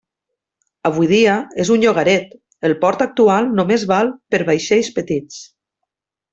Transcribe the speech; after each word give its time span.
Avui 0.89 1.09
dia 1.11 1.35
és 1.63 1.71
un 1.75 1.83
llogaret; 1.83 2.33
el 2.71 2.75
port 2.87 3.05
actual 3.09 3.53
només 3.61 3.87
val 3.95 4.13
per 4.35 4.43
vaixells 4.51 4.93
petits. 5.01 5.41